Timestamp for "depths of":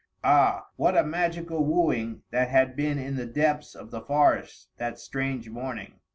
3.27-3.91